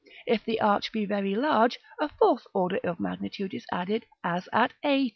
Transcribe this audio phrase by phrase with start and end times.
[0.25, 4.73] If the arch be very large, a fourth order of magnitude is added, as at
[4.83, 5.09] a2.